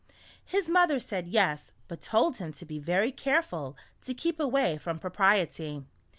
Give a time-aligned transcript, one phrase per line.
[0.43, 4.97] His mother said yes, but told him to be very careful to keep away from
[4.97, 5.83] Propriety.